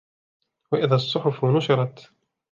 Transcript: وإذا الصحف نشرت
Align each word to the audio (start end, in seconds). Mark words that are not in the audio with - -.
وإذا 0.71 0.95
الصحف 0.95 1.45
نشرت 1.45 2.11